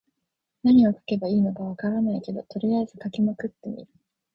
[0.63, 3.91] 何を書けばいいのか分からないけど、とりあえず書きまくってみる。